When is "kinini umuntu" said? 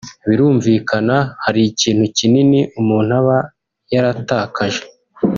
2.17-3.11